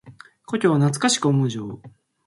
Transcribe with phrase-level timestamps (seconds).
[0.47, 1.79] 故郷を懐かしく思う情。